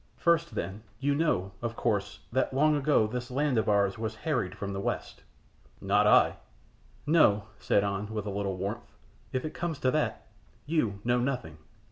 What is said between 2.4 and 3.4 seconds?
long ago this